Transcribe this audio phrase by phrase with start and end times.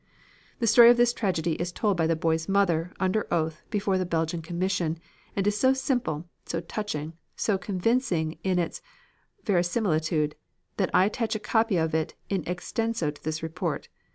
[0.57, 4.03] The story of this tragedy is told by the boy's mother, under oath, before the
[4.07, 4.97] Belgian Commission,
[5.35, 8.81] and is so simple, so touching, so convincing in its
[9.45, 10.33] verisimilitude,
[10.77, 13.89] that I attach a copy of it in extenso to this report.